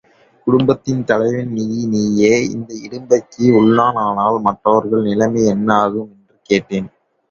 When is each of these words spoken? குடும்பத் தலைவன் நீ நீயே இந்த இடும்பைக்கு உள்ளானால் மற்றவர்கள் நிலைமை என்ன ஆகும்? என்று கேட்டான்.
குடும்பத் 0.47 1.03
தலைவன் 1.05 1.51
நீ 1.51 1.65
நீயே 1.85 2.33
இந்த 2.47 2.73
இடும்பைக்கு 2.89 3.45
உள்ளானால் 3.59 4.41
மற்றவர்கள் 4.41 5.01
நிலைமை 5.01 5.43
என்ன 5.45 5.73
ஆகும்? 5.75 6.11
என்று 6.13 6.37
கேட்டான். 6.49 6.89